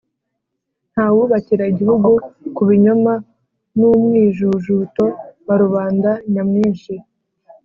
[0.91, 2.09] Nta wubakira igihugu
[2.55, 3.13] ku binyoma
[3.77, 5.03] n'umwijujuto
[5.45, 6.93] wa rubanda nyamwinshi.